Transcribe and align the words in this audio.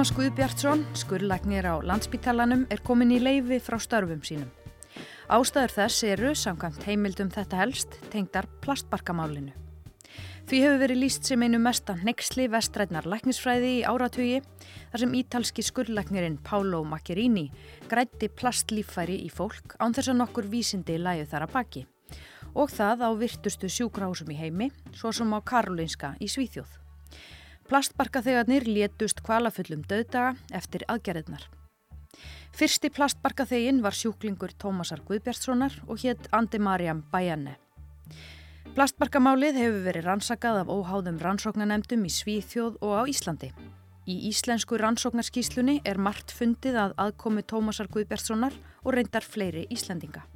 Tómas 0.00 0.16
Guðbjartsson, 0.16 0.86
skurrlagnir 0.96 1.66
á 1.68 1.76
landsbítalanum, 1.84 2.62
er 2.72 2.80
komin 2.80 3.10
í 3.12 3.18
leifi 3.20 3.58
frá 3.60 3.76
störfum 3.76 4.22
sínum. 4.24 4.46
Ástæður 5.28 5.74
þess 5.74 6.06
eru, 6.08 6.30
samkvæmt 6.32 6.86
heimildum 6.88 7.28
þetta 7.34 7.58
helst, 7.60 7.98
tengdar 8.08 8.48
plastbarkamálinu. 8.64 9.52
Því 10.48 10.62
hefur 10.64 10.80
verið 10.86 11.02
líst 11.02 11.28
sem 11.28 11.44
einu 11.44 11.60
mestan 11.60 12.00
nexli 12.08 12.48
vestrætnar 12.48 13.10
læknisfræði 13.12 13.74
í 13.74 13.84
áratugi 13.84 14.40
þar 14.64 15.04
sem 15.04 15.14
ítalski 15.20 15.68
skurrlæknirinn 15.68 16.40
Pálo 16.48 16.80
Macchiarini 16.80 17.50
grætti 17.92 18.32
plastlíffæri 18.32 19.20
í 19.28 19.28
fólk 19.28 19.76
án 19.84 19.92
þess 19.92 20.14
að 20.14 20.22
nokkur 20.24 20.48
vísindi 20.48 20.96
lægu 20.96 21.28
þar 21.28 21.50
að 21.50 21.58
baki 21.58 21.88
og 22.56 22.72
það 22.72 23.04
á 23.04 23.10
virtustu 23.20 23.68
sjúkrahúsum 23.68 24.32
í 24.32 24.40
heimi 24.46 24.72
svo 24.94 25.12
sem 25.12 25.28
á 25.28 25.44
Karolinska 25.44 26.16
í 26.24 26.32
Svíþjóð. 26.32 26.79
Plastbarkaþegarnir 27.70 28.64
létust 28.66 29.20
kvalafullum 29.22 29.84
döðdaga 29.86 30.32
eftir 30.58 30.82
aðgerðirnar. 30.90 31.44
Fyrsti 32.50 32.90
plastbarkaþegin 32.90 33.78
var 33.84 33.94
sjúklingur 33.94 34.50
Tómasar 34.58 35.04
Guðbjartssonar 35.06 35.76
og 35.86 36.02
hétt 36.02 36.26
Andi 36.34 36.58
Mariam 36.58 37.04
Bajane. 37.12 37.54
Plastbarkamálið 38.74 39.62
hefur 39.62 39.86
verið 39.86 40.08
rannsakað 40.08 40.64
af 40.64 40.74
óháðum 40.74 41.22
rannsóknanemdum 41.22 42.02
í 42.10 42.10
Svíþjóð 42.10 42.82
og 42.82 42.98
á 42.98 43.02
Íslandi. 43.06 43.54
Í 44.10 44.18
íslensku 44.32 44.74
rannsóknarskíslunni 44.82 45.78
er 45.86 46.02
margt 46.02 46.34
fundið 46.34 46.74
að 46.88 46.98
aðkomi 47.06 47.46
Tómasar 47.46 47.86
Guðbertssonar 47.86 48.56
og 48.82 48.96
reyndar 48.98 49.22
fleiri 49.22 49.68
Íslandinga. 49.70 50.26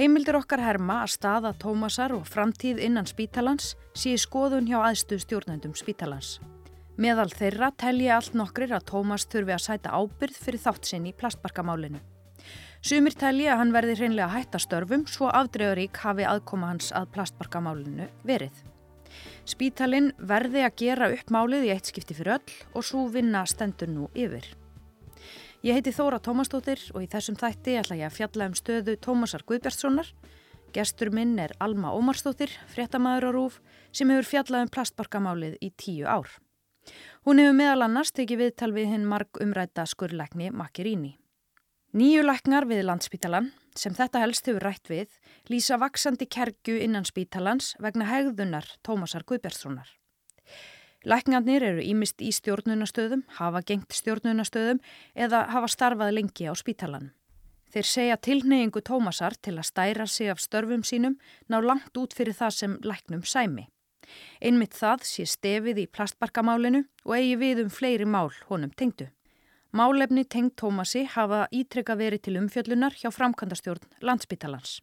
Heimildir 0.00 0.38
okkar 0.38 0.62
herma 0.64 1.02
að 1.04 1.10
staða 1.12 1.50
Tómasar 1.60 2.14
og 2.16 2.22
framtíð 2.24 2.78
innan 2.80 3.04
spítalans 3.04 3.74
sé 3.92 4.14
skoðun 4.16 4.64
hjá 4.70 4.78
aðstu 4.78 5.18
stjórnendum 5.20 5.74
spítalans. 5.76 6.38
Meðal 6.96 7.28
þeirra 7.28 7.68
telja 7.76 8.14
allt 8.16 8.38
nokkrir 8.40 8.72
að 8.72 8.86
Tómas 8.88 9.26
þurfi 9.28 9.52
að 9.52 9.60
sæta 9.66 9.92
ábyrð 9.92 10.38
fyrir 10.46 10.62
þátt 10.62 10.88
sinn 10.88 11.08
í 11.10 11.12
plastbarkamálinu. 11.20 12.00
Sumir 12.80 13.12
telji 13.12 13.50
að 13.52 13.60
hann 13.60 13.74
verði 13.76 13.98
hreinlega 13.98 14.30
að 14.30 14.38
hætta 14.38 14.62
störfum 14.64 15.04
svo 15.04 15.28
afdreifurík 15.28 16.00
hafi 16.00 16.24
aðkoma 16.32 16.72
hans 16.72 16.88
að 16.96 17.10
plastbarkamálinu 17.18 18.08
verið. 18.24 18.56
Spítalinn 19.44 20.14
verði 20.16 20.64
að 20.64 20.78
gera 20.80 21.10
upp 21.12 21.36
málið 21.36 21.68
í 21.68 21.74
eitt 21.76 21.92
skipti 21.92 22.16
fyrir 22.16 22.38
öll 22.38 22.56
og 22.72 22.88
svo 22.88 23.04
vinna 23.12 23.44
stendur 23.44 23.92
nú 23.92 24.08
yfir. 24.16 24.48
Ég 25.60 25.76
heiti 25.76 25.92
Þóra 25.92 26.16
Tómastóttir 26.24 26.80
og 26.94 27.02
í 27.04 27.06
þessum 27.12 27.36
þætti 27.36 27.74
ætla 27.76 27.96
ég 27.98 28.06
að 28.06 28.14
fjalla 28.16 28.46
um 28.48 28.54
stöðu 28.56 28.94
Tómasar 29.04 29.42
Guðbjartssonar. 29.44 30.08
Gestur 30.72 31.10
minn 31.12 31.34
er 31.36 31.52
Alma 31.60 31.90
Ómarstóttir, 31.92 32.54
fréttamaður 32.72 33.26
á 33.28 33.30
Rúf, 33.36 33.58
sem 33.92 34.08
hefur 34.08 34.30
fjallað 34.30 34.64
um 34.64 34.72
plastbarkamálið 34.72 35.58
í 35.60 35.68
tíu 35.76 36.08
ár. 36.08 36.32
Hún 37.28 37.42
hefur 37.44 37.58
meðal 37.58 37.84
annars 37.90 38.14
tekið 38.16 38.40
viðtal 38.46 38.70
við 38.72 38.88
hinn 38.94 39.04
marg 39.04 39.42
umræta 39.44 39.84
skurleikni 39.84 40.48
Makiríni. 40.48 41.18
Nýju 41.92 42.24
læknar 42.24 42.64
við 42.64 42.86
landspítalan, 42.88 43.52
sem 43.76 43.92
þetta 43.92 44.24
helst 44.24 44.48
hefur 44.48 44.64
rætt 44.64 44.88
við, 44.88 45.12
lýsa 45.52 45.76
vaksandi 45.76 46.24
kergu 46.24 46.80
innan 46.80 47.04
spítalans 47.04 47.74
vegna 47.84 48.08
hegðunar 48.08 48.78
Tómasar 48.80 49.28
Guðbergssonar. 49.28 49.92
Læknarnir 51.00 51.64
eru 51.64 51.80
ímist 51.80 52.20
í 52.20 52.28
stjórnunastöðum, 52.28 53.22
hafa 53.38 53.62
gengt 53.64 53.94
stjórnunastöðum 53.96 54.82
eða 55.16 55.46
hafa 55.48 55.70
starfað 55.72 56.12
lengi 56.18 56.44
á 56.44 56.52
spítalan. 56.52 57.12
Þeir 57.72 57.86
segja 57.88 58.16
tilneyingu 58.20 58.82
Tómasar 58.84 59.36
til 59.40 59.54
að 59.56 59.68
stæra 59.70 60.06
sig 60.06 60.28
af 60.28 60.42
störfum 60.42 60.82
sínum 60.84 61.16
ná 61.48 61.60
langt 61.64 61.96
út 61.96 62.12
fyrir 62.12 62.36
það 62.36 62.52
sem 62.56 62.74
læknum 62.84 63.22
sæmi. 63.24 63.68
Einmitt 64.42 64.76
það 64.76 65.06
sé 65.06 65.24
stefið 65.24 65.84
í 65.84 65.86
plastbarkamálinu 65.86 66.82
og 67.06 67.16
eigi 67.16 67.38
við 67.40 67.64
um 67.64 67.72
fleiri 67.72 68.04
mál 68.04 68.28
honum 68.50 68.74
tengdu. 68.76 69.08
Málefni 69.72 70.26
tengt 70.26 70.58
Tómasi 70.60 71.06
hafa 71.06 71.46
ítrekka 71.54 71.96
verið 71.96 72.26
til 72.26 72.36
umfjöllunar 72.42 72.92
hjá 72.98 73.08
framkvæmdastjórn 73.14 73.86
landsbítalans. 74.02 74.80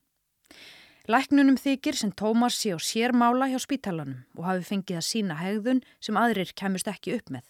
Læknunum 1.07 1.55
þykir 1.55 1.95
sem 1.95 2.09
Tómas 2.11 2.57
sé 2.59 2.73
á 2.75 2.79
sérmála 2.83 3.47
hjá 3.47 3.61
spítalanum 3.63 4.25
og 4.35 4.43
hafi 4.43 4.65
fengið 4.67 4.97
að 4.99 5.05
sína 5.07 5.37
hegðun 5.39 5.79
sem 6.03 6.17
aðrir 6.19 6.51
kemust 6.51 6.89
ekki 6.91 7.13
upp 7.15 7.31
með. 7.31 7.45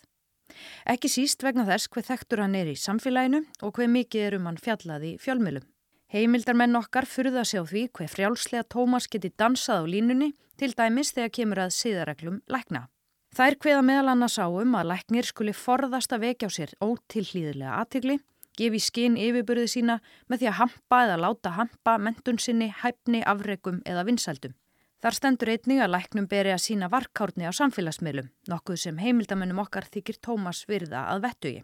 Ekki 0.85 1.09
síst 1.09 1.41
vegna 1.41 1.66
þess 1.66 1.90
hver 1.90 2.06
þektur 2.06 2.44
hann 2.44 2.53
er 2.53 2.69
í 2.69 2.75
samfélaginu 2.78 3.41
og 3.66 3.73
hver 3.73 3.90
mikið 3.90 4.28
er 4.28 4.38
um 4.38 4.46
hann 4.46 4.62
fjallaði 4.62 5.16
fjölmjölum. 5.23 5.66
Heimildarmenn 6.13 6.78
okkar 6.78 7.09
furða 7.09 7.41
sig 7.50 7.57
á 7.57 7.66
því 7.66 7.84
hver 7.97 8.13
frjálslega 8.13 8.69
Tómas 8.69 9.09
geti 9.09 9.34
dansað 9.34 9.90
á 9.90 9.90
línunni 9.90 10.29
til 10.62 10.72
dæmis 10.78 11.16
þegar 11.17 11.34
kemur 11.40 11.63
að 11.66 11.75
siðareglum 11.79 12.40
lækna. 12.46 12.85
Þær 13.34 13.57
hveða 13.57 13.81
meðal 13.90 14.13
annars 14.13 14.38
á 14.38 14.46
um 14.46 14.78
að 14.78 14.91
læknir 14.94 15.25
skuli 15.25 15.57
forðast 15.57 16.13
að 16.13 16.29
vekja 16.29 16.47
á 16.47 16.51
sér 16.53 16.78
ótillýðilega 16.78 17.81
aðtigli, 17.81 18.22
gefi 18.57 18.79
skinn 18.81 19.18
yfirbyrði 19.22 19.68
sína 19.72 20.00
með 20.28 20.41
því 20.41 20.50
að 20.51 20.57
hampa 20.62 21.01
eða 21.06 21.19
láta 21.23 21.53
hampa 21.57 21.97
mentun 22.01 22.40
sinni, 22.41 22.72
hæfni, 22.81 23.22
afregum 23.23 23.84
eða 23.85 24.06
vinsældum. 24.07 24.56
Þar 24.97 25.13
stendur 25.13 25.51
einning 25.53 25.81
að 25.84 25.94
læknum 25.94 26.28
beri 26.29 26.51
að 26.56 26.63
sína 26.63 26.90
varkárni 26.90 27.46
á 27.46 27.53
samfélagsmiðlum, 27.53 28.31
nokkuð 28.50 28.79
sem 28.81 28.97
heimildamennum 28.97 29.62
okkar 29.62 29.85
þykir 29.94 30.17
Tómas 30.25 30.63
virða 30.69 31.03
að 31.12 31.28
vettugi. 31.28 31.62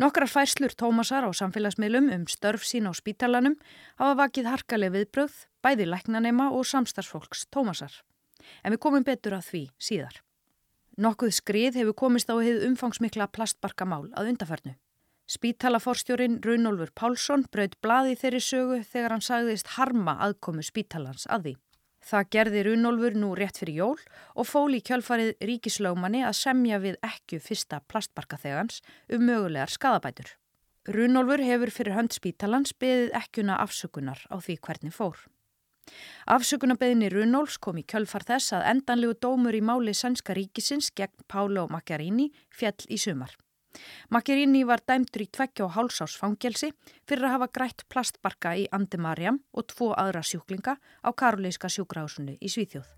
Nokkrar 0.00 0.28
færslur 0.32 0.72
Tómasar 0.76 1.24
á 1.24 1.30
samfélagsmiðlum 1.32 2.10
um 2.12 2.26
störf 2.28 2.64
sín 2.64 2.88
á 2.88 2.92
spítalanum 2.96 3.56
hafa 4.00 4.18
vakið 4.20 4.50
harkaleg 4.52 4.92
viðbröð, 4.94 5.32
bæði 5.64 5.88
læknanema 5.88 6.50
og 6.56 6.68
samstarfsfólks 6.68 7.48
Tómasar. 7.52 7.92
En 8.64 8.72
við 8.72 8.80
komum 8.84 9.04
betur 9.04 9.36
að 9.36 9.48
því 9.48 9.64
síðar. 9.80 10.20
Nokkuð 11.00 11.32
skrið 11.36 11.80
hefur 11.80 11.96
komist 11.96 12.32
á 12.32 12.36
heið 12.36 12.64
umfangsmikla 12.68 13.28
plastbarkamál 13.32 14.06
að 14.12 14.32
undarfernu. 14.34 14.76
Spítalaforstjórin 15.30 16.40
Runolfur 16.42 16.90
Pálsson 16.90 17.44
braut 17.54 17.76
blaði 17.84 18.16
þeirri 18.18 18.40
sögu 18.42 18.78
þegar 18.82 19.12
hann 19.14 19.22
sagðist 19.22 19.68
harma 19.76 20.16
aðkomu 20.26 20.64
spítalans 20.66 21.28
að 21.30 21.44
því. 21.44 21.52
Það 22.10 22.30
gerði 22.34 22.62
Runolfur 22.66 23.18
nú 23.22 23.28
rétt 23.38 23.60
fyrir 23.60 23.76
jól 23.78 24.00
og 24.34 24.48
fól 24.50 24.74
í 24.74 24.80
kjálfarið 24.82 25.44
ríkislögmanni 25.46 26.24
að 26.26 26.34
semja 26.40 26.80
við 26.82 26.96
ekku 27.06 27.38
fyrsta 27.44 27.78
plastbarkaþegans 27.92 28.80
um 29.14 29.22
mögulegar 29.28 29.70
skadabætur. 29.70 30.32
Runolfur 30.90 31.44
hefur 31.46 31.70
fyrir 31.76 31.94
hönd 31.94 32.16
spítalans 32.16 32.74
beðið 32.74 33.14
ekkuna 33.20 33.60
afsökunar 33.62 34.24
á 34.34 34.36
því 34.42 34.56
hvernig 34.66 34.96
fór. 34.96 35.20
Afsökunarbeðinni 36.26 37.12
Runóls 37.14 37.60
kom 37.62 37.78
í 37.78 37.84
kjölfar 37.86 38.26
þess 38.26 38.56
að 38.58 38.66
endanlegu 38.72 39.14
dómur 39.22 39.54
í 39.54 39.62
máli 39.62 39.94
Sænska 39.94 40.34
ríkisins 40.34 40.90
gegn 40.90 41.22
Pálo 41.30 41.68
Macchiarini 41.70 42.32
fjall 42.50 42.82
í 42.90 42.98
sumar. 42.98 43.30
Macchiarini 44.10 44.62
var 44.66 44.82
dæmdur 44.86 45.24
í 45.24 45.28
tveggja 45.30 45.66
og 45.66 45.74
hálsás 45.76 46.16
fangelsi 46.18 46.72
fyrir 47.08 47.28
að 47.28 47.36
hafa 47.36 47.50
grætt 47.58 47.84
plastbarka 47.92 48.54
í 48.58 48.66
Andemarjam 48.74 49.40
og 49.54 49.68
tvo 49.70 49.92
aðra 49.94 50.22
sjúklinga 50.26 50.76
á 50.76 51.08
Karolinska 51.10 51.70
sjúkrahúsunni 51.70 52.38
í 52.40 52.50
Svíþjóð. 52.50 52.88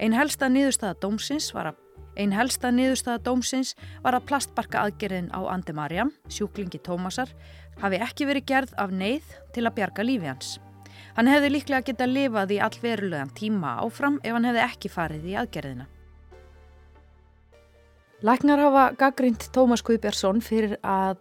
Einn 0.00 0.16
helsta 0.16 0.48
niðurstaða 0.48 0.98
dómsins 1.00 1.52
var 1.56 1.72
að 1.72 1.86
Einn 2.18 2.32
helsta 2.34 2.72
niðurstaða 2.74 3.20
dómsins 3.22 3.76
var 4.02 4.16
að 4.16 4.26
plastbarka 4.30 4.82
aðgerðin 4.82 5.30
á 5.30 5.40
Andemarjam, 5.52 6.10
sjúklingi 6.28 6.80
Tómasar, 6.82 7.30
hafi 7.78 8.00
ekki 8.02 8.26
verið 8.26 8.48
gerð 8.50 8.74
af 8.82 8.90
neyð 8.90 9.30
til 9.54 9.64
að 9.68 9.76
bjarga 9.78 10.06
lífi 10.08 10.26
hans. 10.26 10.58
Hann 11.14 11.30
hefði 11.30 11.54
líklega 11.54 11.86
getað 11.86 12.12
lifað 12.16 12.56
í 12.56 12.60
allverulegan 12.66 13.32
tíma 13.38 13.78
áfram 13.84 14.18
ef 14.24 14.34
hann 14.34 14.50
hefði 14.50 14.66
ekki 14.66 14.92
farið 14.92 15.30
í 15.30 15.38
aðgerðina. 15.38 15.86
Læknar 18.20 18.60
hafa 18.60 18.84
gaggrind 19.00 19.46
Tómas 19.54 19.80
Guðbjörnsson 19.80 20.42
fyrir 20.44 20.74
að 20.84 21.20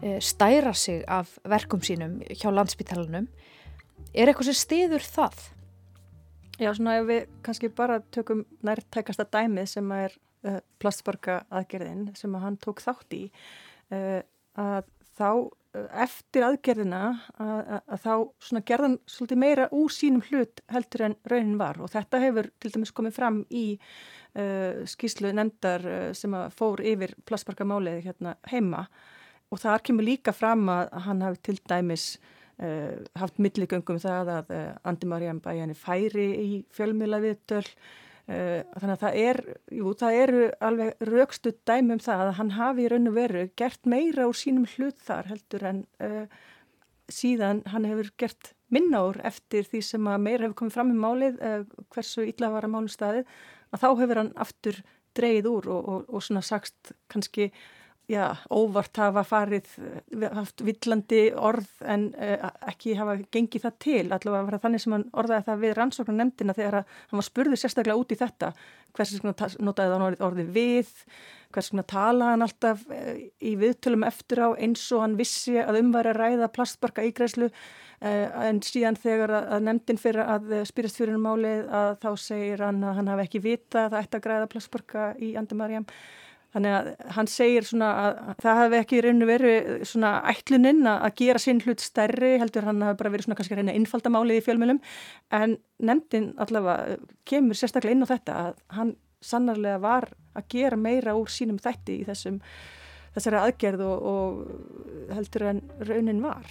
e, 0.00 0.14
stæra 0.24 0.72
sig 0.72 1.02
af 1.04 1.34
verkum 1.44 1.82
sínum 1.84 2.14
hjá 2.32 2.48
landsbytalanum. 2.48 3.26
Er 4.14 4.30
eitthvað 4.30 4.48
sem 4.48 4.56
stiður 4.56 5.04
það? 5.04 5.42
Já, 6.60 6.70
svona 6.76 6.96
ef 7.00 7.06
við 7.10 7.28
kannski 7.44 7.68
bara 7.76 8.00
tökum 8.12 8.46
nærtækasta 8.64 9.26
dæmið 9.28 9.68
sem 9.68 9.92
er 9.96 10.16
uh, 10.44 10.58
plastbarka 10.80 11.42
aðgerðin 11.48 12.10
sem 12.16 12.34
að 12.36 12.44
hann 12.44 12.58
tók 12.60 12.82
þátt 12.84 13.16
í 13.16 13.22
uh, 13.92 14.20
að 14.60 14.88
þá 15.20 15.30
eftir 16.02 16.44
aðgerðina 16.46 17.02
að, 17.38 17.58
að, 17.60 17.82
að 17.94 18.00
þá 18.02 18.62
gerðan 18.66 18.96
svolítið 19.08 19.40
meira 19.40 19.68
úr 19.76 19.92
sínum 19.94 20.24
hlut 20.26 20.62
heldur 20.72 21.04
en 21.06 21.16
raunin 21.30 21.60
var. 21.60 21.78
Og 21.78 21.92
þetta 21.92 22.22
hefur 22.24 22.50
til 22.58 22.72
dæmis 22.74 22.92
komið 22.96 23.14
fram 23.14 23.38
í 23.54 23.64
uh, 23.76 24.82
skýslu 24.90 25.30
nefndar 25.36 25.86
uh, 25.86 26.10
sem 26.16 26.34
fór 26.56 26.82
yfir 26.82 27.14
plassparkamálið 27.28 28.02
hérna 28.08 28.34
heima. 28.50 28.86
Og 29.50 29.62
þar 29.62 29.86
kemur 29.86 30.06
líka 30.06 30.34
fram 30.34 30.66
að 30.72 30.90
hann 31.06 31.24
hafi 31.26 31.42
til 31.50 31.58
dæmis 31.70 32.10
uh, 32.58 32.98
haft 33.22 33.38
milligöngum 33.38 34.00
um 34.00 34.02
það 34.02 34.34
að 34.40 34.54
Andi 34.90 35.10
Marjan 35.10 35.42
Bæjani 35.44 35.78
færi 35.78 36.30
í 36.34 36.62
fjölmjöla 36.74 37.22
viðtöl 37.22 37.66
Eh, 37.66 38.08
þannig 38.30 38.92
að 38.94 39.00
það 39.02 39.16
er, 39.24 39.38
jú, 39.74 39.92
það 39.98 40.16
eru 40.20 40.42
alveg 40.62 41.04
raukstu 41.08 41.52
dæmi 41.66 41.96
um 41.96 42.02
það 42.04 42.20
að 42.28 42.36
hann 42.38 42.52
hafi 42.54 42.84
í 42.84 42.90
raun 42.92 43.10
og 43.10 43.16
veru 43.16 43.42
gert 43.58 43.88
meira 43.90 44.28
úr 44.30 44.38
sínum 44.38 44.68
hlut 44.76 45.00
þar 45.02 45.30
heldur 45.32 45.66
en 45.66 45.80
uh, 46.04 46.26
síðan 47.10 47.64
hann 47.72 47.88
hefur 47.88 48.12
gert 48.22 48.52
minna 48.70 49.02
úr 49.08 49.18
eftir 49.26 49.66
því 49.66 49.82
sem 49.82 50.06
að 50.06 50.22
meira 50.28 50.46
hefur 50.46 50.60
komið 50.62 50.76
fram 50.76 50.94
í 50.94 51.00
málið, 51.00 51.42
uh, 51.42 51.84
hversu 51.90 52.28
illa 52.28 52.52
var 52.54 52.68
að 52.68 52.74
málu 52.76 52.92
staðið, 52.92 53.34
að 53.74 53.82
þá 53.82 53.88
hefur 54.04 54.22
hann 54.22 54.32
aftur 54.46 54.80
dreyið 55.18 55.50
úr 55.50 55.70
og, 55.74 55.90
og, 55.90 56.08
og 56.14 56.22
svona 56.22 56.44
sagst 56.46 56.94
kannski 57.10 57.50
já, 58.10 58.24
óvart 58.50 58.98
hafa 58.98 59.22
farið, 59.26 59.68
haft 60.34 60.62
villandi 60.66 61.22
orð 61.36 61.68
en 61.86 62.08
uh, 62.18 62.46
ekki 62.70 62.94
hafa 62.98 63.18
gengið 63.32 63.66
það 63.66 63.76
til, 63.84 64.06
allavega 64.06 64.46
var 64.46 64.56
það 64.56 64.64
þannig 64.64 64.84
sem 64.84 64.94
hann 64.96 65.08
orðaði 65.22 65.46
það 65.48 65.60
við 65.64 65.74
rannsóknar 65.78 66.16
nefndina 66.18 66.56
þegar 66.56 66.78
hann 66.80 67.20
var 67.20 67.26
spurðið 67.28 67.60
sérstaklega 67.62 68.00
út 68.00 68.14
í 68.14 68.18
þetta. 68.20 68.54
Hvers 68.96 69.12
vegna 69.16 69.50
notaði 69.66 69.94
hann 69.94 70.06
orðið, 70.08 70.24
orðið 70.26 70.50
við? 70.56 70.94
Hvers 71.54 71.70
vegna 71.70 71.84
talaði 71.92 72.34
hann 72.34 72.46
alltaf 72.46 72.82
uh, 72.88 73.12
í 73.38 73.52
viðtölum 73.60 74.06
eftir 74.08 74.42
á 74.42 74.48
eins 74.56 74.86
og 74.96 75.04
hann 75.04 75.18
vissi 75.20 75.58
að 75.62 75.82
umværi 75.82 76.14
að 76.14 76.20
ræða 76.24 76.50
plastbarka 76.56 77.04
ígræslu 77.06 77.50
uh, 77.50 78.26
en 78.48 78.62
síðan 78.66 78.98
þegar 78.98 79.36
að, 79.38 79.52
að 79.54 79.68
nefndin 79.68 80.02
fyrir 80.02 80.24
að 80.24 80.56
spyrjast 80.70 80.98
fyrir 80.98 81.14
um 81.18 81.28
málið 81.28 81.70
að 81.82 81.92
þá 82.02 82.10
segir 82.24 82.66
hann 82.66 82.82
að 82.82 82.98
hann 82.98 83.12
hafi 83.14 83.28
ekki 83.28 83.44
vita 83.44 83.86
að 83.86 83.94
það 83.94 84.02
ætti 84.02 84.18
að 84.18 84.26
græða 84.26 84.50
plastbarka 84.56 85.12
í 85.22 85.36
Andimarjam 85.38 85.86
Þannig 86.50 86.72
að 86.74 86.88
hann 87.14 87.28
segir 87.30 87.66
að 87.86 88.16
það 88.42 88.60
hefði 88.60 88.78
ekki 88.80 89.00
reynu 89.04 89.26
verið 89.28 89.68
ætluninn 90.32 90.88
að 90.90 91.12
gera 91.20 91.42
sinn 91.42 91.60
hlut 91.62 91.82
stærri 91.84 92.32
heldur 92.42 92.66
hann 92.66 92.82
hafi 92.82 92.98
bara 92.98 93.12
verið 93.14 93.36
kannski 93.38 93.58
reyna 93.58 93.76
innfaldamálið 93.78 94.40
í 94.40 94.44
fjölmjölum 94.48 94.80
en 95.38 95.54
nefndin 95.78 96.32
allavega 96.42 96.96
kemur 97.30 97.58
sérstaklega 97.58 97.94
inn 97.94 98.02
á 98.02 98.10
þetta 98.10 98.40
að 98.40 98.58
hann 98.78 98.90
sannarlega 99.22 99.78
var 99.84 100.08
að 100.34 100.48
gera 100.50 100.80
meira 100.80 101.14
úr 101.14 101.30
sínum 101.30 101.60
þætti 101.62 102.00
í 102.00 102.08
þessum 102.08 102.40
þessari 103.14 103.40
aðgerð 103.44 103.86
og, 103.86 104.10
og 104.10 105.14
heldur 105.14 105.46
en 105.52 105.62
raunin 105.86 106.24
var. 106.24 106.50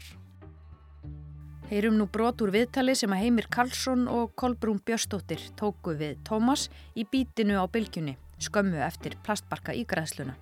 Heyrum 1.70 2.00
nú 2.00 2.08
brot 2.10 2.40
úr 2.42 2.54
viðtali 2.56 2.96
sem 2.98 3.12
að 3.14 3.26
Heimir 3.26 3.52
Karlsson 3.52 4.08
og 4.10 4.32
Kolbrún 4.40 4.80
Björstóttir 4.80 5.44
tóku 5.60 5.94
við 6.00 6.18
Tómas 6.26 6.70
í 6.96 7.04
bítinu 7.06 7.60
á 7.60 7.68
bylgjunni 7.68 8.16
skömmu 8.44 8.80
eftir 8.86 9.18
plastbarka 9.26 9.76
í 9.76 9.86
græðsluna. 9.90 10.36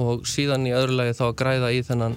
Og 0.00 0.26
síðan 0.28 0.66
í 0.68 0.74
öðru 0.76 0.98
lagi 1.00 1.16
þá 1.16 1.24
að 1.30 1.36
græða 1.40 1.72
í 1.72 1.82
þennan, 1.86 2.16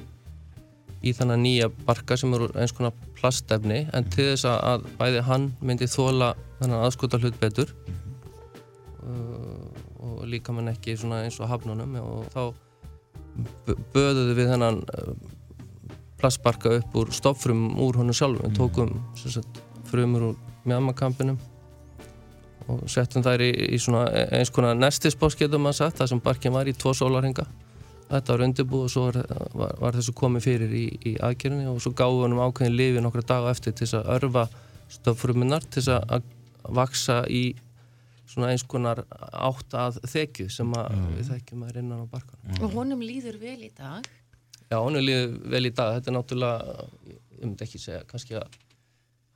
í 0.99 1.13
þennan 1.15 1.43
nýja 1.45 1.69
barka 1.87 2.17
sem 2.19 2.33
eru 2.35 2.49
eins 2.59 2.75
konar 2.75 2.95
plastefni. 3.15 3.85
En 3.95 4.07
til 4.11 4.31
þess 4.33 4.49
að 4.51 4.87
bæði 4.99 5.23
hann 5.29 5.51
myndi 5.63 5.87
þóla 5.87 6.33
þennan 6.59 6.83
aðskota 6.83 7.19
hlut 7.21 7.39
betur 7.39 7.71
uh, 9.03 9.67
og 10.03 10.25
líka 10.27 10.55
mann 10.55 10.71
ekki 10.71 10.97
eins 10.97 11.39
og 11.39 11.51
hafnunum 11.51 11.95
og 12.03 12.27
þá 12.33 12.41
böðuðu 13.93 14.35
við 14.35 14.51
þennan 14.53 14.81
uh, 14.83 15.13
plastbarka 16.19 16.75
upp 16.81 16.99
úr 16.99 17.13
stofnfrum 17.15 17.79
úr 17.79 18.01
honum 18.01 18.15
sjálfum, 18.15 18.51
tókum 18.57 18.91
sagt, 19.15 19.61
frumur 19.87 20.31
úr 20.31 20.35
mjamakampinum 20.67 21.39
og 22.69 22.85
settum 22.91 23.25
þær 23.25 23.43
í, 23.45 23.49
í 23.75 23.79
svona 23.81 24.05
eins 24.37 24.51
konar 24.53 24.77
nestisbóks 24.77 25.37
getur 25.39 25.61
maður 25.61 25.81
sagt, 25.83 25.99
það 25.99 26.13
sem 26.13 26.23
barkinn 26.23 26.55
var 26.55 26.69
í 26.69 26.75
tvo 26.77 26.93
sólarhinga 26.97 27.47
þetta 28.09 28.33
var 28.33 28.43
undirbúið 28.47 28.85
og 28.87 28.91
svo 28.93 29.05
var, 29.07 29.19
var, 29.53 29.73
var 29.83 29.97
þessu 29.99 30.15
komið 30.17 30.45
fyrir 30.47 30.75
í, 30.75 30.85
í 31.11 31.15
aðgerðinni 31.25 31.69
og 31.69 31.81
svo 31.83 31.93
gáðum 31.97 32.25
við 32.25 32.35
um 32.37 32.43
ákveðin 32.47 32.77
lifi 32.77 33.03
nokkra 33.05 33.25
daga 33.33 33.53
eftir 33.53 33.75
til 33.75 33.85
þess 33.85 33.99
að 33.99 34.11
örfa 34.17 34.45
stofruminnar 34.89 35.65
til 35.67 35.83
þess 35.83 35.97
að 35.99 36.29
vaksa 36.79 37.19
í 37.29 37.43
svona 38.29 38.51
eins 38.53 38.65
konar 38.69 39.03
átt 39.09 39.75
að 39.77 39.99
þekju 40.09 40.47
sem 40.53 40.73
að 40.77 40.89
mm. 40.95 41.11
við 41.17 41.29
þekkjum 41.33 41.65
að 41.65 41.71
er 41.71 41.79
innan 41.81 42.05
á 42.05 42.07
barkanum. 42.09 42.41
Mm. 42.45 42.63
Og 42.65 42.75
honum 42.77 43.03
líður 43.05 43.39
vel 43.41 43.57
í 43.65 43.71
dag? 43.77 44.09
Já, 44.69 44.77
honum 44.77 45.05
líður 45.05 45.37
vel 45.53 45.63
í 45.65 45.73
dag. 45.73 45.95
Þetta 45.97 46.11
er 46.11 46.17
náttúrulega, 46.17 46.89
ég 47.09 47.45
myndi 47.45 47.65
ekki 47.65 47.81
segja, 47.81 48.03
kannski 48.09 48.37
að 48.37 48.59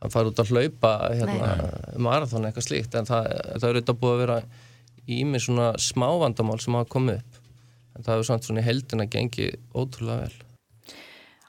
að 0.03 0.13
fara 0.13 0.31
út 0.31 0.41
að 0.43 0.51
hlaupa 0.53 0.93
hérna, 1.13 1.49
marathón 2.01 2.47
eitthvað 2.47 2.67
slíkt 2.67 2.97
en 2.99 3.07
það, 3.09 3.29
það 3.57 3.67
er 3.67 3.77
auðvitað 3.79 3.99
búið 4.01 4.13
að 4.13 4.23
vera 4.23 4.37
í 5.03 5.19
mig 5.27 5.43
svona 5.43 5.73
smá 5.81 6.07
vandamál 6.21 6.59
sem 6.63 6.75
hafa 6.77 6.91
komið 6.91 7.19
upp. 7.21 7.39
En 7.93 8.05
það 8.05 8.15
hefur 8.15 8.29
svona, 8.29 8.47
svona 8.47 8.65
heldin 8.65 9.03
að 9.03 9.11
gengi 9.13 9.49
ótrúlega 9.75 10.25
vel. 10.25 10.39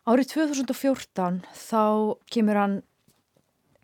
Árið 0.04 0.30
2014 0.34 1.40
þá 1.56 1.84
kemur 2.34 2.60
hann 2.60 2.80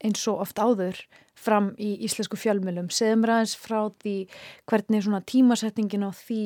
eins 0.04 0.24
og 0.28 0.42
oft 0.44 0.60
áður 0.60 0.98
fram 1.40 1.70
í 1.80 1.94
íslensku 2.04 2.36
fjölmjölum 2.40 2.90
segðum 2.92 3.24
ræðins 3.28 3.54
frá 3.56 3.78
því 4.02 4.16
hvernig 4.68 5.06
svona 5.06 5.22
tímasetningin 5.24 6.04
á 6.04 6.10
því 6.12 6.42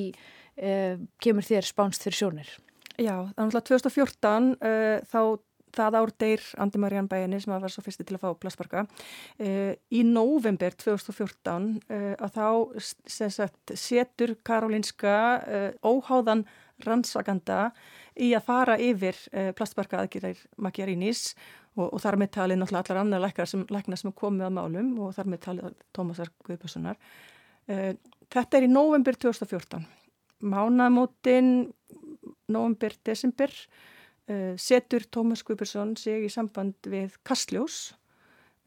eh, 0.54 1.02
kemur 1.22 1.46
þér 1.46 1.66
spánst 1.66 2.06
fyrir 2.06 2.20
sjónir? 2.20 2.52
Já, 2.94 3.26
þannig 3.34 3.58
að 3.58 3.66
2014 3.72 4.52
uh, 4.54 5.00
þá 5.10 5.20
það 5.74 5.96
ár 6.00 6.12
deyr 6.20 6.44
Andi 6.62 6.80
Marjan 6.80 7.08
Bæjani 7.10 7.40
sem 7.42 7.52
var 7.52 7.72
svo 7.72 7.84
fyrsti 7.84 8.06
til 8.06 8.16
að 8.16 8.24
fá 8.24 8.30
plastbarka. 8.40 8.84
Uh, 9.38 9.72
í 9.94 10.02
november 10.06 10.76
2014 10.80 11.68
uh, 11.88 12.14
að 12.24 12.38
þá 12.38 12.48
sagt, 13.08 13.74
setur 13.78 14.36
Karolinska 14.46 15.16
uh, 15.42 15.68
óháðan 15.84 16.44
rannsakanda 16.84 17.68
í 18.18 18.32
að 18.34 18.46
fara 18.48 18.78
yfir 18.82 19.18
uh, 19.32 19.50
plastbarka 19.56 20.02
aðgjörðar 20.02 20.42
Makjarínis 20.66 21.32
og, 21.76 21.88
og 21.90 21.98
þar 22.02 22.20
með 22.22 22.34
talið 22.38 22.60
náttúrulega 22.60 22.94
allar 22.94 23.02
annar 23.04 23.24
læknar 23.24 23.50
sem, 23.50 23.66
sem 23.94 24.14
komið 24.14 24.48
að 24.48 24.58
málum 24.60 24.92
og 25.04 25.14
þar 25.16 25.32
með 25.32 25.44
talið 25.48 25.80
Tómasar 25.94 26.30
Guðbjörnssonar. 26.46 27.00
Þetta 27.64 28.58
er 28.58 28.66
í 28.66 28.68
november 28.68 29.16
2014. 29.16 29.86
Mánamótin 30.44 31.48
november-desember 32.52 33.54
Uh, 33.54 33.93
setur 34.56 35.04
Tómas 35.12 35.44
Guðbjörnsson 35.44 35.96
sig 36.00 36.24
í 36.24 36.32
samband 36.32 36.88
við 36.88 37.18
Kastljós 37.26 37.92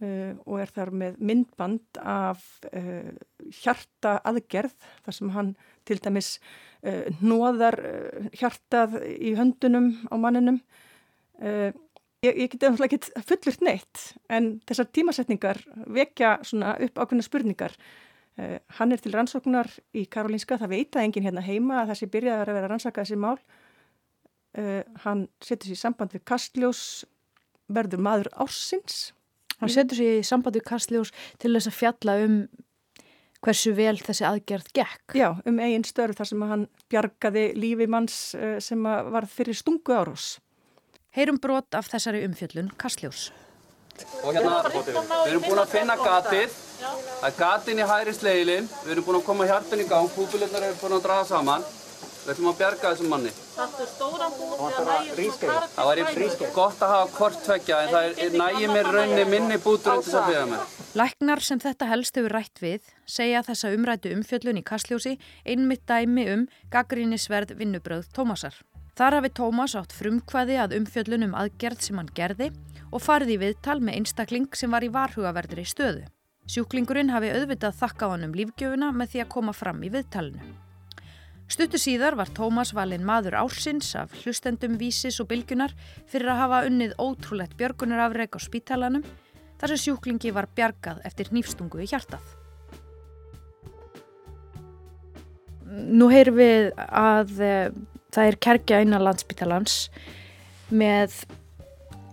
uh, 0.04 0.38
og 0.46 0.62
er 0.62 0.74
þar 0.76 0.92
með 0.94 1.18
myndband 1.18 2.02
af 2.02 2.44
uh, 2.70 3.10
hjarta 3.64 4.20
aðgerð 4.28 4.76
þar 5.06 5.18
sem 5.18 5.34
hann 5.34 5.56
til 5.88 6.02
dæmis 6.04 6.38
nóðar 7.24 7.76
hjartað 8.38 9.00
í 9.02 9.32
höndunum 9.36 9.88
á 10.14 10.16
manninum. 10.22 10.60
Ég, 11.42 11.74
ég 12.28 12.52
geti 12.52 12.60
náttúrulega 12.60 13.00
ekki 13.00 13.24
fullurt 13.28 13.64
neitt 13.66 14.04
en 14.30 14.52
þessar 14.70 14.88
tímasetningar 14.94 15.60
vekja 15.98 16.36
svona 16.46 16.76
upp 16.86 17.02
ákveðna 17.02 17.26
spurningar. 17.26 17.74
Hann 18.78 18.94
er 18.94 19.02
til 19.02 19.16
rannsóknar 19.16 19.72
í 19.98 20.06
Karolinska, 20.06 20.60
það 20.62 20.76
veit 20.76 21.00
að 21.00 21.08
enginn 21.08 21.28
hérna 21.28 21.44
heima 21.48 21.82
að 21.82 21.96
þessi 21.96 22.12
byrjaði 22.14 22.38
að 22.46 22.54
vera 22.54 22.64
að 22.68 22.72
rannsaka 22.76 23.08
þessi 23.08 23.20
mál 23.26 23.36
Uh, 24.58 24.82
hann 25.04 25.28
setur 25.44 25.70
sér 25.70 25.76
í 25.76 25.82
samband 25.82 26.16
við 26.16 26.24
Kastljós 26.30 26.82
verður 27.68 28.02
maður 28.06 28.32
ársins. 28.40 29.12
Hann 29.60 29.74
setur 29.74 30.00
sér 30.00 30.22
í 30.22 30.26
samband 30.26 30.58
við 30.58 30.66
Kastljós 30.70 31.12
til 31.42 31.54
þess 31.54 31.70
að 31.70 31.78
fjalla 31.82 32.18
um 32.24 32.40
hversu 33.44 33.74
vel 33.78 33.98
þessi 34.02 34.26
aðgerð 34.26 34.72
gekk. 34.74 35.18
Já, 35.20 35.30
um 35.46 35.60
eigin 35.62 35.86
störf 35.86 36.18
þar 36.18 36.32
sem 36.32 36.46
hann 36.50 36.66
bjargaði 36.90 37.52
lífi 37.60 37.90
manns 37.92 38.20
uh, 38.38 38.58
sem 38.64 38.82
var 38.84 39.28
fyrir 39.30 39.58
stungu 39.58 39.94
árós 39.94 40.38
Heyrum 41.18 41.40
brot 41.42 41.74
af 41.74 41.88
þessari 41.90 42.20
umfjöllun 42.28 42.68
Kastljós. 42.78 43.32
Og 44.22 44.36
hérna, 44.36 44.60
við 44.70 45.32
erum 45.32 45.46
búin 45.48 45.62
að 45.64 45.72
finna 45.72 45.96
gatið. 45.98 46.54
Það 46.78 47.26
er 47.30 47.38
gatin 47.40 47.82
í 47.82 47.88
hæri 47.90 48.14
sleilin. 48.14 48.68
Við 48.84 48.94
erum 48.94 49.08
búin 49.08 49.18
að 49.18 49.26
koma 49.26 49.48
hjartin 49.50 49.82
í 49.82 49.88
gang. 49.90 50.12
Húbulirnar 50.14 50.68
eru 50.68 50.78
búin 50.78 50.98
að 51.00 51.08
draða 51.08 51.26
saman 51.32 51.66
Við 52.28 52.34
ætlum 52.34 52.48
að 52.52 52.58
bjarga 52.60 52.90
þessum 52.92 53.08
manni. 53.14 53.30
Það 53.56 53.76
er 53.80 53.88
stóran 53.88 54.34
búr 54.36 54.64
eða 54.68 54.82
nægir 54.88 55.30
svo 55.32 55.36
karabíl? 55.48 55.70
Það 55.78 55.92
væri 55.92 56.50
gott 56.58 56.82
að 56.84 56.90
hafa 56.92 57.14
hvort 57.16 57.38
tvekja 57.46 57.78
en 57.86 57.94
það 57.94 58.08
er 58.26 58.36
nægir 58.42 58.74
mér 58.74 58.90
raunni 58.98 59.24
minni 59.32 59.60
bútur 59.64 59.94
undir 59.94 60.10
þess 60.10 60.18
að 60.20 60.28
byggja 60.28 60.42
mér. 60.50 60.74
Læknar 61.00 61.44
sem 61.48 61.62
þetta 61.64 61.88
helst 61.88 62.20
hefur 62.20 62.36
rætt 62.36 62.60
við 62.60 62.92
segja 63.08 63.46
þessa 63.48 63.72
umrætu 63.78 64.12
umfjöllun 64.18 64.60
í 64.60 64.66
Kastljósi 64.68 65.16
einmitt 65.48 65.88
dæmi 65.88 66.28
um 66.34 66.46
gaggrínisverð 66.76 67.56
vinnubröð 67.64 68.12
Tómasar. 68.12 68.60
Þar 69.00 69.22
hafi 69.22 69.34
Tómas 69.40 69.80
átt 69.80 69.96
frumkvæði 69.96 70.60
að 70.68 70.78
umfjöllun 70.82 71.30
um 71.30 71.40
aðgerð 71.46 71.88
sem 71.88 72.04
hann 72.04 72.12
gerði 72.12 72.52
og 72.92 73.08
farið 73.08 73.38
í 73.38 73.42
viðtal 73.48 73.80
með 73.80 74.02
einstakling 74.02 74.52
sem 74.52 74.76
var 74.76 74.84
í 74.84 74.92
varhugaverðri 74.92 75.64
stöðu. 75.64 76.04
Sjúklingurinn 76.52 77.16
hafi 77.16 77.32
auðvitað 77.32 77.80
þakka 77.86 78.08
á 78.08 78.12
hann 78.18 78.28
um 78.28 78.36
lífgjöfuna 78.36 78.92
með 78.92 79.16
því 79.16 79.24
að 79.24 79.36
koma 79.40 79.56
fram 79.56 79.84
í 79.84 79.96
viðtalinu. 79.96 80.67
Stuttu 81.48 81.80
síðar 81.80 82.18
var 82.20 82.28
Tómas 82.36 82.74
valinn 82.76 83.06
maður 83.08 83.38
ársins 83.40 83.94
af 83.96 84.12
hlustendum 84.20 84.76
vísis 84.82 85.22
og 85.24 85.30
bylgunar 85.30 85.72
fyrir 86.12 86.34
að 86.34 86.42
hafa 86.42 86.60
unnið 86.68 86.98
ótrúlegt 87.00 87.56
björgunarafreg 87.60 88.36
á 88.36 88.40
spítalanum 88.44 89.06
þar 89.58 89.72
sem 89.72 89.82
sjúklingi 89.86 90.34
var 90.36 90.50
bjargað 90.58 91.00
eftir 91.08 91.32
nýfstungu 91.32 91.80
í 91.86 91.88
hjartað. 91.88 92.36
Nú 95.68 96.12
heyrum 96.12 96.36
við 96.36 96.70
að 96.84 97.34
uh, 97.40 97.72
það 98.12 98.30
er 98.30 98.40
kerkja 98.44 98.84
innan 98.84 99.08
landsspítalans 99.08 99.88
með 100.68 101.16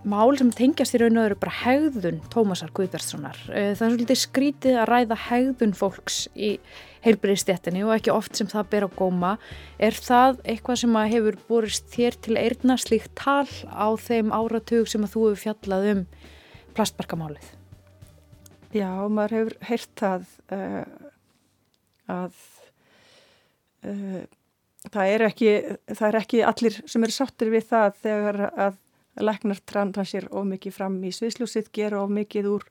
mál 0.07 0.37
sem 0.38 0.50
tengjast 0.55 0.95
í 0.95 1.03
raun 1.03 1.19
og 1.19 1.31
öru 1.31 1.43
bara 1.43 1.59
hegðun 1.64 2.23
Tómasar 2.31 2.71
Guðbergssonar. 2.76 3.38
Uh, 3.50 3.75
það 3.75 3.87
er 3.88 3.95
svolítið 3.99 4.23
skrítið 4.23 4.79
að 4.79 4.91
ræða 4.95 5.23
hegðun 5.26 5.75
fólks 5.75 6.25
í 6.38 6.55
heilbriðstjættinni 7.04 7.84
og 7.84 7.94
ekki 7.96 8.12
oft 8.14 8.38
sem 8.38 8.49
það 8.50 8.70
ber 8.73 8.87
á 8.87 8.90
góma. 8.96 9.32
Er 9.78 9.96
það 9.96 10.40
eitthvað 10.44 10.80
sem 10.82 11.00
hefur 11.14 11.40
borist 11.49 11.90
þér 11.92 12.18
til 12.25 12.38
eirna 12.40 12.78
slíkt 12.80 13.12
tal 13.18 13.49
á 13.68 13.88
þeim 14.00 14.32
áratug 14.34 14.88
sem 14.90 15.04
að 15.04 15.16
þú 15.16 15.26
hefur 15.28 15.42
fjallað 15.44 15.90
um 15.92 16.06
plastbarkamálið? 16.75 17.50
Já, 18.75 18.90
maður 19.06 19.37
hefur 19.38 19.58
heyrt 19.68 19.92
það 20.00 20.25
uh, 20.56 20.87
að 22.11 22.40
uh, 23.87 24.25
það 24.90 25.12
er 25.12 25.26
ekki, 25.28 25.52
það 25.92 26.08
er 26.08 26.18
ekki 26.20 26.42
allir 26.49 26.80
sem 26.82 27.06
eru 27.06 27.14
sáttir 27.14 27.52
við 27.54 27.68
það 27.70 28.00
þegar 28.02 28.40
að 28.50 28.80
læknar 29.23 29.61
transir 29.68 30.26
of 30.32 30.46
mikið 30.49 30.75
fram 30.75 30.96
í 31.06 31.12
sviðsljósið, 31.14 31.70
gera 31.76 32.02
of 32.02 32.11
mikið 32.11 32.50
úr 32.50 32.64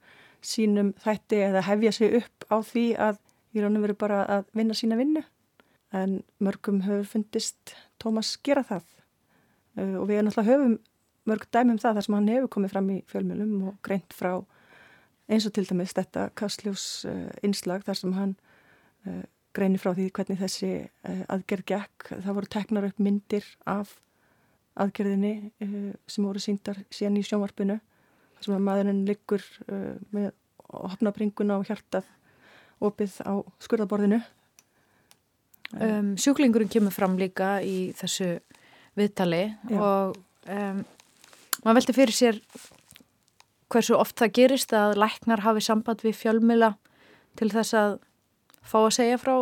sínum 0.43 0.91
þætti 0.99 1.39
eða 1.45 1.63
hefja 1.69 1.93
sig 1.95 2.17
upp 2.19 2.47
á 2.51 2.57
því 2.67 2.87
að 2.99 3.21
í 3.53 3.62
raunum 3.62 3.83
veru 3.86 3.95
bara 3.98 4.24
að 4.39 4.50
vinna 4.57 4.75
sína 4.77 4.98
vinnu. 5.00 5.24
En 5.93 6.22
mörgum 6.41 6.81
höfur 6.88 7.05
fundist 7.05 7.75
Tómas 8.01 8.33
gera 8.43 8.63
það. 8.65 8.86
Uh, 9.77 9.95
og 10.01 10.07
við 10.10 10.24
náttúrulega 10.25 10.50
höfum 10.50 10.74
mörg 11.29 11.45
dæmum 11.53 11.79
það 11.81 11.98
þar 11.98 12.05
sem 12.07 12.15
hann 12.17 12.31
hefur 12.33 12.51
komið 12.57 12.74
fram 12.74 12.89
í 12.91 12.98
fjölmjölum 13.10 13.53
og 13.69 13.77
greint 13.86 14.13
frá 14.13 14.31
eins 15.31 15.45
og 15.48 15.53
til 15.55 15.63
dæmis 15.69 15.93
þetta 15.95 16.27
Kastljós 16.38 16.86
uh, 17.10 17.29
innslag 17.45 17.86
þar 17.88 18.00
sem 18.00 18.15
hann 18.17 18.33
uh, 19.07 19.24
greinir 19.53 19.81
frá 19.81 19.93
því 19.93 20.10
hvernig 20.17 20.41
þessi 20.41 20.72
aðgerð 21.29 21.67
gekk. 21.69 22.07
Það 22.10 22.38
voru 22.39 22.50
teknar 22.55 22.88
upp 22.88 23.01
myndir 23.05 23.45
af 23.69 23.91
aðgerðinni 24.81 25.51
sem 26.10 26.25
voru 26.25 26.41
síndar 26.41 26.79
síðan 26.89 27.19
í 27.19 27.25
sjónvarpinu. 27.27 27.75
Þar 28.33 28.48
sem 28.48 28.55
að 28.55 28.63
maðurinn 28.65 29.03
liggur 29.05 29.45
með 30.10 30.31
hopnabringuna 30.74 31.60
og 31.62 31.69
hjartað 31.69 32.10
opið 32.83 33.19
á 33.25 33.33
skurðaborðinu. 33.63 34.21
Um, 35.73 36.13
sjúklingurinn 36.21 36.69
kemur 36.69 36.93
fram 36.93 37.17
líka 37.17 37.57
í 37.65 37.91
þessu 37.97 38.35
viðtali 38.97 39.47
Já. 39.71 39.77
og 39.81 40.17
um, 40.45 40.83
maður 41.63 41.79
veldi 41.79 41.95
fyrir 41.97 42.13
sér 42.13 42.39
hversu 43.73 43.97
oft 43.97 44.19
það 44.21 44.35
gerist 44.37 44.75
að 44.77 44.99
læknar 45.01 45.41
hafi 45.41 45.63
samband 45.65 46.03
við 46.05 46.19
fjölmila 46.19 46.75
til 47.39 47.49
þess 47.49 47.73
að 47.79 47.95
fá 48.61 48.77
að 48.83 48.93
segja 48.99 49.21
frá 49.21 49.33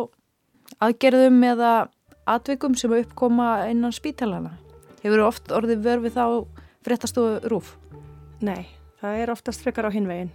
aðgerðum 0.82 1.42
eða 1.50 1.72
atvikum 2.32 2.78
sem 2.78 2.94
uppkoma 2.96 3.66
innan 3.68 3.92
spítalana. 3.92 4.54
Hefur 5.02 5.26
oft 5.26 5.52
orðið 5.52 5.84
vörfið 5.84 6.16
þá 6.16 6.24
fréttastofu 6.86 7.50
rúf? 7.50 7.74
Nei, 8.42 8.70
það 9.02 9.20
er 9.24 9.34
oftast 9.34 9.62
frekar 9.62 9.90
á 9.90 9.94
hinvegin. 9.94 10.32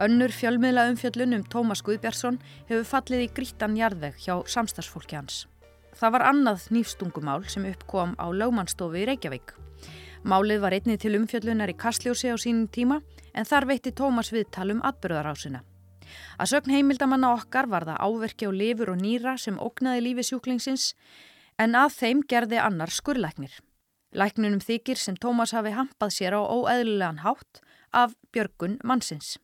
Önnur 0.00 0.32
fjölmiðla 0.32 0.86
umfjöllun 0.88 1.36
um 1.36 1.42
Tómas 1.52 1.82
Guðbjörnsson 1.84 2.38
hefur 2.70 2.86
fallið 2.88 3.24
í 3.26 3.32
grítan 3.36 3.74
jarðveg 3.76 4.14
hjá 4.24 4.38
samstagsfólki 4.48 5.18
hans. 5.18 5.42
Það 5.92 6.14
var 6.14 6.22
annað 6.30 6.62
nýfstungumál 6.72 7.42
sem 7.52 7.66
uppkom 7.68 8.14
á 8.16 8.32
lögmannstofu 8.32 8.96
í 8.96 9.04
Reykjavík. 9.10 9.52
Málið 10.24 10.62
var 10.62 10.72
einnig 10.72 11.02
til 11.02 11.18
umfjöllunar 11.18 11.68
í 11.68 11.76
Kastljósi 11.76 12.32
á 12.32 12.36
sínum 12.40 12.70
tíma 12.72 13.02
en 13.36 13.44
þar 13.44 13.66
veitti 13.68 13.92
Tómas 13.92 14.32
viðtalum 14.32 14.80
atbyrðarásina. 14.88 15.60
Að 16.40 16.50
sögn 16.54 16.72
heimildamanna 16.78 17.34
okkar 17.36 17.68
var 17.68 17.84
það 17.84 18.00
áverki 18.00 18.48
á 18.48 18.52
lifur 18.56 18.94
og 18.94 19.02
nýra 19.04 19.36
sem 19.36 19.60
ógnaði 19.60 20.06
lífi 20.06 20.26
sjúklingsins 20.30 20.94
en 21.60 21.76
að 21.76 21.92
þeim 21.98 22.24
gerði 22.24 22.62
annar 22.64 22.88
skurleiknir. 22.88 23.52
Læknunum 24.16 24.64
þykir 24.64 24.96
sem 24.96 25.20
Tómas 25.20 25.52
hafi 25.52 25.76
hampað 25.76 26.16
sér 26.16 26.40
á 26.40 26.40
óeðlulegan 26.40 27.20
hátt 27.20 27.60
af 27.92 28.16
björgun 28.32 28.80
mannsins. 28.80 29.36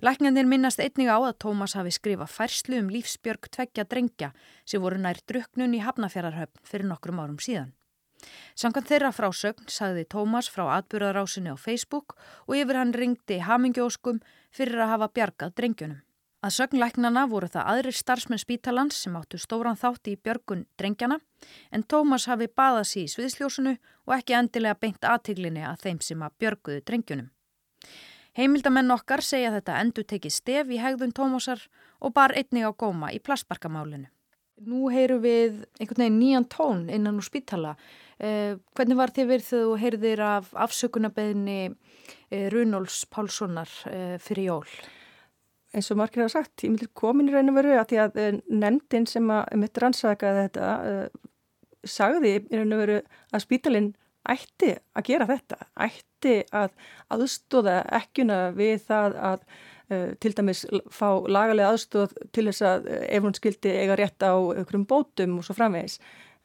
Læknjandir 0.00 0.46
minnast 0.48 0.80
einnig 0.80 1.10
á 1.12 1.20
að 1.20 1.34
Tómas 1.44 1.74
hafi 1.76 1.90
skrifað 1.92 2.30
færslu 2.32 2.78
um 2.80 2.86
lífsbjörg 2.88 3.50
tveggja 3.52 3.84
drengja 3.84 4.30
sem 4.64 4.80
voru 4.80 4.96
nær 4.96 5.18
druknun 5.28 5.74
í 5.76 5.80
Hafnafjörðarhöfn 5.84 6.62
fyrir 6.64 6.88
nokkrum 6.88 7.18
árum 7.20 7.36
síðan. 7.36 7.74
Samkvæmt 8.56 8.88
þeirra 8.88 9.10
frásögn 9.12 9.68
sagði 9.68 10.06
Tómas 10.08 10.48
frá 10.48 10.62
atbyrðarásinni 10.78 11.52
á 11.52 11.56
Facebook 11.60 12.14
og 12.46 12.56
yfir 12.56 12.78
hann 12.80 12.94
ringdi 12.96 13.42
hamingjóskum 13.44 14.22
fyrir 14.48 14.80
að 14.80 14.92
hafa 14.94 15.08
bjargað 15.18 15.52
drengjunum. 15.60 16.00
Að 16.40 16.54
sögnlæknana 16.56 17.26
voru 17.28 17.50
það 17.52 17.68
aðrir 17.74 17.96
starfsmenn 17.98 18.40
spítalans 18.40 19.02
sem 19.04 19.18
áttu 19.20 19.36
stóran 19.36 19.76
þátti 19.76 20.14
í 20.14 20.20
björgun 20.24 20.64
drengjana 20.80 21.18
en 21.68 21.84
Tómas 21.84 22.24
hafi 22.32 22.48
baðað 22.48 22.88
sér 22.88 23.04
í 23.04 23.12
sviðsljósunu 23.12 23.76
og 24.08 24.16
ekki 24.16 24.38
endilega 24.38 24.80
beint 24.80 25.04
aðtiglinni 25.04 25.66
að 25.68 25.84
þeim 25.84 26.00
sem 26.08 26.24
að 26.24 26.38
björguðu 26.40 26.86
drengjunum. 26.88 27.28
Heimildamenn 28.38 28.94
okkar 28.94 29.24
segja 29.26 29.50
þetta 29.56 29.80
endur 29.82 30.06
tekið 30.06 30.34
stef 30.34 30.70
í 30.70 30.78
hegðun 30.78 31.14
Tómasar 31.16 31.64
og 32.00 32.14
bar 32.14 32.34
einnig 32.36 32.66
á 32.66 32.70
góma 32.70 33.10
í 33.14 33.18
plassbarkamálinu. 33.18 34.06
Nú 34.60 34.90
heyru 34.92 35.16
við 35.22 35.62
einhvern 35.80 36.04
veginn 36.04 36.18
nýjan 36.20 36.46
tón 36.52 36.80
innan 36.92 37.16
úr 37.16 37.24
spítala. 37.24 37.74
Eh, 38.20 38.58
hvernig 38.76 38.98
var 38.98 39.12
þið 39.16 39.30
verið 39.30 39.46
þegar 39.48 39.66
þú 39.66 39.76
heyrðir 39.80 40.22
af 40.26 40.50
afsökunarbeðinni 40.66 41.60
eh, 41.64 42.48
Runóls 42.52 43.06
Pálssonar 43.08 43.72
eh, 43.88 44.18
fyrir 44.20 44.50
jól? 44.50 44.66
Eins 45.70 45.88
og 45.92 46.00
margir 46.00 46.24
hafa 46.24 46.40
sagt, 46.40 46.64
ég 46.64 46.72
myndir 46.72 46.90
komin 46.98 47.30
í 47.30 47.32
raun 47.34 47.52
og 47.52 47.56
veru 47.60 47.76
að 47.78 47.92
því 47.92 47.98
að 48.02 48.20
eh, 48.20 48.38
nefndin 48.50 49.06
sem 49.06 49.28
að 49.30 49.56
mitt 49.62 49.78
rannsakaði 49.78 50.46
þetta 50.48 50.70
eh, 50.90 51.04
sagði 51.86 52.32
í 52.42 52.58
raun 52.58 52.74
og 52.74 52.82
veru 52.82 52.96
að 53.30 53.44
spítalinn 53.44 53.90
ætti 54.28 54.74
að 54.96 55.06
gera 55.06 55.26
þetta, 55.28 55.58
ætti 55.80 56.34
að 56.52 56.72
aðstóða 57.14 57.80
ekkuna 58.00 58.40
við 58.56 58.82
það 58.88 59.16
að 59.30 59.44
uh, 59.46 60.10
til 60.20 60.32
dæmis 60.36 60.64
fá 60.92 61.08
lagalega 61.24 61.72
aðstóð 61.72 62.14
til 62.34 62.46
þess 62.50 62.66
að 62.68 62.90
uh, 62.90 63.00
ef 63.08 63.24
hún 63.24 63.36
skildi 63.38 63.72
eiga 63.72 63.96
rétt 63.98 64.26
á 64.26 64.34
einhverjum 64.36 64.86
bótum 64.90 65.38
og 65.40 65.46
svo 65.46 65.56
framvegis. 65.56 65.98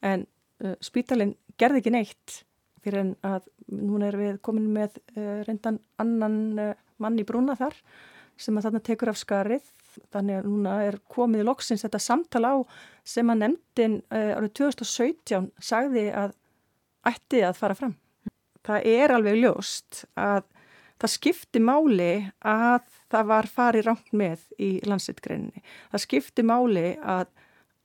En 0.06 0.26
uh, 0.64 0.76
spítalinn 0.84 1.36
gerði 1.60 1.84
ekki 1.84 1.96
neitt 1.96 2.42
fyrir 2.86 3.02
en 3.02 3.14
að 3.26 3.48
núna 3.76 4.12
er 4.12 4.20
við 4.20 4.36
komin 4.46 4.68
með 4.70 5.00
reyndan 5.48 5.80
annan 5.98 6.36
mann 7.02 7.16
í 7.18 7.24
brúna 7.26 7.56
þar 7.58 7.74
sem 8.38 8.60
að 8.60 8.68
þarna 8.68 8.82
tekur 8.86 9.10
af 9.10 9.18
skarið. 9.18 9.72
Þannig 10.14 10.38
að 10.38 10.50
núna 10.52 10.76
er 10.86 11.00
komið 11.10 11.48
loksins 11.48 11.82
þetta 11.82 12.02
samtala 12.04 12.52
á 12.54 12.58
sem 13.08 13.32
að 13.32 13.42
nefndin 13.42 13.96
árið 14.14 14.52
2017 14.60 15.50
sagði 15.58 16.06
að 16.14 16.36
ætti 17.08 17.44
að 17.46 17.58
fara 17.60 17.78
fram. 17.78 17.96
Það 18.66 18.88
er 18.90 19.14
alveg 19.14 19.40
ljóst 19.44 20.06
að 20.18 20.44
það 21.02 21.12
skipti 21.12 21.62
máli 21.62 22.12
að 22.40 22.86
það 23.12 23.32
var 23.32 23.50
farið 23.52 23.90
rangt 23.90 24.14
með 24.16 24.46
í 24.62 24.70
landsittgreininni. 24.88 25.64
Það 25.92 26.06
skipti 26.06 26.46
máli 26.48 26.96
að 27.02 27.28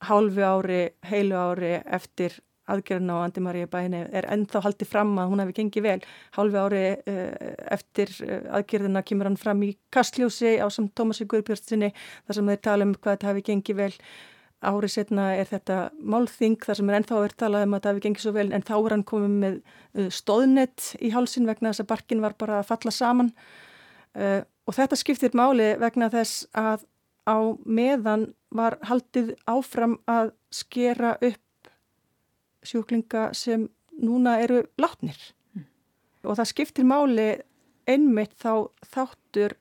hálfu 0.07 0.45
ári, 0.45 0.81
heilu 1.05 1.37
ári 1.37 1.75
eftir 1.85 2.39
aðgerðin 2.71 3.11
á 3.11 3.17
Andi 3.25 3.41
Maríu 3.43 3.67
bæni 3.71 4.03
er 4.15 4.27
ennþá 4.31 4.61
haldið 4.65 4.89
fram 4.91 5.13
að 5.19 5.31
hún 5.31 5.41
hefði 5.43 5.55
gengið 5.59 5.85
vel. 5.85 5.97
Hálfu 6.37 6.61
ári 6.61 6.83
uh, 6.95 7.53
eftir 7.75 8.13
uh, 8.25 8.37
aðgerðina 8.59 9.03
kemur 9.07 9.29
hann 9.29 9.39
fram 9.39 9.63
í 9.65 9.73
Kastljósi 9.93 10.55
á 10.61 10.67
samt 10.71 10.93
Tómasi 10.97 11.27
Guðbjörnssoni 11.29 11.91
þar 11.97 12.37
sem 12.37 12.51
þeir 12.53 12.61
tala 12.67 12.87
um 12.87 12.93
hvað 12.97 13.17
þetta 13.17 13.31
hefði 13.31 13.45
gengið 13.49 13.81
vel. 13.81 13.91
Árið 14.61 14.93
setna 14.93 15.31
er 15.33 15.47
þetta 15.49 15.77
málþing 16.05 16.59
þar 16.61 16.77
sem 16.77 16.89
er 16.91 16.97
ennþá 16.99 17.19
verið 17.23 17.39
talað 17.41 17.63
um 17.65 17.73
að 17.73 17.81
það 17.81 17.91
hefði 17.91 18.03
gengið 18.05 18.25
svo 18.25 18.33
vel 18.35 18.47
en 18.53 18.65
þá 18.67 18.73
er 18.77 18.93
hann 18.93 19.03
komið 19.09 19.37
með 19.43 19.55
uh, 19.57 20.09
stóðnett 20.13 20.89
í 21.01 21.09
hálsin 21.15 21.49
vegna 21.49 21.71
þess 21.71 21.83
að 21.83 21.89
barkin 21.89 22.21
var 22.21 22.35
bara 22.37 22.59
að 22.59 22.69
falla 22.69 22.93
saman 22.93 23.31
uh, 24.13 24.41
og 24.69 24.77
þetta 24.77 24.99
skiptir 25.01 25.37
máli 25.37 25.71
vegna 25.81 26.11
þess 26.13 26.45
að 26.53 26.85
á 27.25 27.37
meðan 27.65 28.27
var 28.53 28.77
haldið 28.85 29.33
áfram 29.49 29.97
að 30.09 30.33
skera 30.53 31.15
upp 31.17 31.71
sjúklinga 32.65 33.31
sem 33.33 33.65
núna 34.01 34.37
eru 34.43 34.61
látnir 34.81 35.17
mm. 35.55 35.65
og 36.29 36.37
það 36.37 36.51
skiptir 36.53 36.87
máli 36.87 37.31
einmitt 37.89 38.37
þá 38.37 38.69
þáttur 38.93 39.57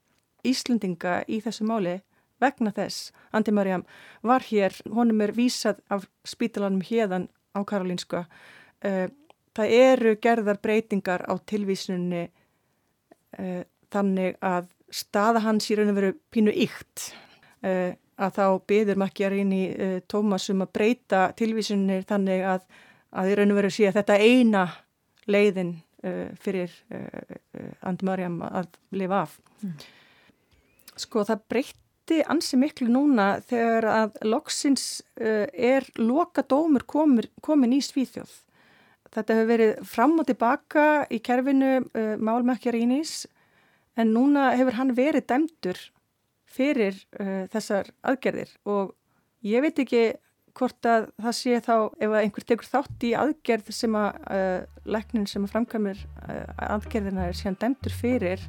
Íslendinga 0.46 1.20
í 1.28 1.40
þessu 1.44 1.66
máli 1.68 1.98
vegna 2.40 2.72
þess, 2.76 3.10
Andi 3.36 3.52
Marjam 3.54 3.84
var 4.26 4.44
hér, 4.48 4.74
honum 4.90 5.20
er 5.24 5.34
vísað 5.36 5.80
af 5.92 6.06
spítalanum 6.26 6.82
hérðan 6.84 7.28
á 7.54 7.60
Karolínska 7.66 8.24
uh, 8.84 9.08
það 9.56 9.74
eru 9.76 10.14
gerðar 10.22 10.60
breytingar 10.62 11.24
á 11.26 11.34
tilvísunni 11.46 12.26
uh, 13.38 13.62
þannig 13.90 14.38
að 14.44 14.70
staða 14.90 15.42
hans 15.44 15.70
í 15.70 15.78
raun 15.78 15.92
og 15.92 15.98
veru 15.98 16.12
pínu 16.34 16.54
ykt 16.66 17.10
uh, 17.66 17.92
að 18.20 18.36
þá 18.36 18.46
byður 18.68 18.98
makkjarinn 19.00 19.52
í 19.56 19.62
Tómas 20.10 20.50
um 20.52 20.60
að 20.60 20.74
breyta 20.76 21.20
tilvísunni 21.38 22.02
þannig 22.04 22.42
að, 22.44 22.66
að 23.16 23.30
í 23.30 23.36
raun 23.38 23.54
og 23.54 23.60
veru 23.62 23.70
sé 23.72 23.86
að 23.88 23.96
þetta 23.96 24.18
eina 24.20 24.64
leiðin 25.30 25.78
fyrir 26.40 26.74
Andi 27.84 28.04
Marjam 28.08 28.36
að 28.44 28.76
lifa 28.96 29.22
af 29.24 29.38
mm. 29.64 29.72
sko 31.00 31.24
það 31.28 31.46
breytt 31.52 31.80
breytti 32.10 32.26
ansi 32.26 32.58
miklu 32.58 32.88
núna 32.90 33.40
þegar 33.46 33.86
að 33.86 34.16
loksins 34.26 35.02
uh, 35.20 35.46
er 35.54 35.86
loka 35.96 36.42
dómur 36.42 36.82
komir, 36.86 37.28
komin 37.40 37.72
í 37.76 37.80
Svíþjóð. 37.80 38.30
Þetta 39.10 39.34
hefur 39.34 39.50
verið 39.50 39.78
fram 39.86 40.18
og 40.18 40.26
tilbaka 40.26 41.06
í 41.10 41.20
kerfinu 41.22 41.80
uh, 41.80 42.16
málmækjar 42.18 42.78
ínís 42.78 43.26
en 43.96 44.10
núna 44.14 44.56
hefur 44.56 44.78
hann 44.78 44.94
verið 44.96 45.28
dæmdur 45.30 45.78
fyrir 46.50 46.98
uh, 47.20 47.46
þessar 47.52 47.92
aðgerðir 48.02 48.50
og 48.66 48.94
ég 49.46 49.62
veit 49.62 49.78
ekki 49.78 50.16
hvort 50.58 50.82
að 50.82 51.12
það 51.22 51.36
sé 51.38 51.60
þá 51.62 51.74
ef 52.02 52.16
einhver 52.18 52.46
tekur 52.46 52.66
þátt 52.66 53.06
í 53.06 53.12
aðgerð 53.14 53.70
sem 53.70 53.94
að 53.94 54.66
leknin 54.82 55.28
sem 55.30 55.44
að 55.46 55.52
framkvæmur 55.54 56.00
aðgerðina 56.66 57.28
er 57.30 57.38
síðan 57.38 57.60
dæmdur 57.62 57.94
fyrir 57.94 58.42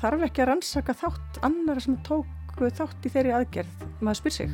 þarf 0.00 0.26
ekki 0.26 0.42
að 0.42 0.50
rannsaka 0.50 0.96
þátt 0.98 1.38
annara 1.46 1.86
sem 1.86 1.94
tók 2.02 2.39
tók 2.50 2.74
þátt 2.76 3.06
í 3.06 3.12
þeirri 3.14 3.32
aðgerð, 3.36 3.84
maður 4.00 4.18
spyr 4.18 4.34
sig. 4.34 4.50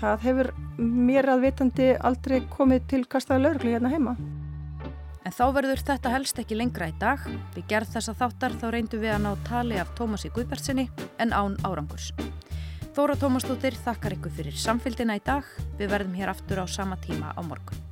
Það 0.00 0.24
hefur 0.26 0.50
mér 0.78 1.28
að 1.32 1.44
vitandi 1.46 1.86
aldrei 2.04 2.40
komið 2.52 2.88
til 2.90 3.04
kastaða 3.06 3.44
lauruglu 3.44 3.72
hérna 3.74 3.92
heima. 3.92 4.16
En 5.26 5.34
þá 5.34 5.44
verður 5.56 5.82
þetta 5.82 6.12
helst 6.12 6.38
ekki 6.38 6.58
lengra 6.58 6.88
í 6.90 6.94
dag. 7.00 7.22
Við 7.54 7.66
gerð 7.70 7.96
þessa 7.96 8.14
þáttar 8.14 8.54
þá 8.60 8.66
reyndum 8.70 9.02
við 9.02 9.14
að 9.16 9.24
ná 9.24 9.32
tali 9.48 9.80
af 9.82 9.90
Tómasi 9.98 10.30
Guðbertsinni 10.34 10.86
en 11.18 11.34
án 11.34 11.56
árangurs. 11.66 12.12
Þóra 12.94 13.16
Tómasdóttir 13.20 13.74
þakkar 13.74 14.16
ykkur 14.16 14.36
fyrir 14.38 14.56
samfélgina 14.56 15.18
í 15.18 15.24
dag. 15.26 15.44
Við 15.80 15.90
verðum 15.92 16.14
hér 16.16 16.32
aftur 16.32 16.62
á 16.62 16.66
sama 16.70 16.96
tíma 17.02 17.34
á 17.34 17.42
morgun. 17.42 17.82